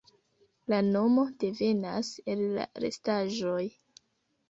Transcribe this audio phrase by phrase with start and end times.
[0.73, 3.65] La nomo devenas el la restaĵoj.